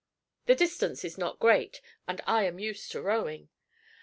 [0.47, 3.49] The distance is not great, and I am used to rowing.